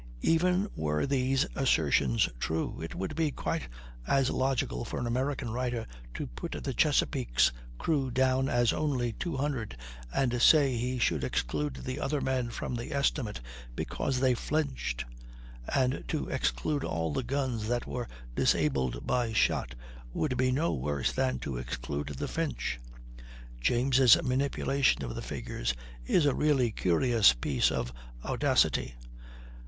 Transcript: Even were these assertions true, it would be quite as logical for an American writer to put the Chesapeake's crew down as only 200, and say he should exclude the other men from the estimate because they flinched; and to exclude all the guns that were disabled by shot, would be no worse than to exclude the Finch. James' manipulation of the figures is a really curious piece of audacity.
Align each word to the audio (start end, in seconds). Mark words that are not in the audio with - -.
Even 0.23 0.67
were 0.75 1.05
these 1.05 1.45
assertions 1.53 2.27
true, 2.39 2.81
it 2.81 2.95
would 2.95 3.15
be 3.15 3.29
quite 3.29 3.67
as 4.07 4.31
logical 4.31 4.83
for 4.83 4.97
an 4.99 5.05
American 5.05 5.51
writer 5.51 5.85
to 6.15 6.25
put 6.25 6.53
the 6.63 6.73
Chesapeake's 6.73 7.51
crew 7.77 8.09
down 8.09 8.49
as 8.49 8.73
only 8.73 9.13
200, 9.13 9.77
and 10.11 10.41
say 10.41 10.75
he 10.75 10.97
should 10.97 11.23
exclude 11.23 11.81
the 11.85 11.99
other 11.99 12.19
men 12.19 12.49
from 12.49 12.73
the 12.73 12.91
estimate 12.91 13.41
because 13.75 14.19
they 14.19 14.33
flinched; 14.33 15.05
and 15.75 16.03
to 16.07 16.27
exclude 16.29 16.83
all 16.83 17.13
the 17.13 17.21
guns 17.21 17.67
that 17.67 17.85
were 17.85 18.07
disabled 18.33 19.05
by 19.05 19.31
shot, 19.31 19.75
would 20.13 20.35
be 20.35 20.51
no 20.51 20.73
worse 20.73 21.11
than 21.11 21.37
to 21.37 21.57
exclude 21.57 22.07
the 22.07 22.27
Finch. 22.27 22.79
James' 23.59 24.19
manipulation 24.23 25.03
of 25.03 25.13
the 25.13 25.21
figures 25.21 25.75
is 26.07 26.25
a 26.25 26.33
really 26.33 26.71
curious 26.71 27.33
piece 27.33 27.69
of 27.71 27.93
audacity. 28.25 28.95